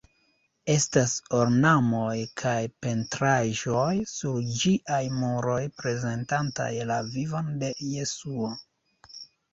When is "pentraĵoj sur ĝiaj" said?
2.85-5.01